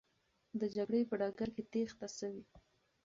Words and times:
د 0.59 0.61
جګړې 0.75 1.01
په 1.09 1.15
ډګر 1.19 1.49
کې 1.55 1.63
تېښته 1.71 2.07
سوې. 2.17 2.43